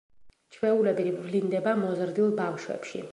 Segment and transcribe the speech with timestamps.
[0.55, 3.05] ჩვეულებრივ ვლინდება მოზრდილ ბავშვებში.